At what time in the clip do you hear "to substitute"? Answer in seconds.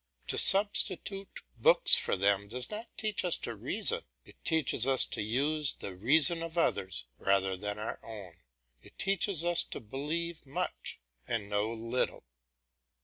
0.29-1.43